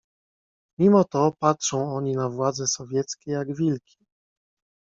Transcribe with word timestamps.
"Mimo 0.77 1.03
to 1.03 1.31
patrzą 1.39 1.95
oni 1.95 2.13
na 2.15 2.29
władzę 2.29 2.67
sowieckie, 2.67 3.31
jak 3.31 3.55
wilki." 3.55 3.97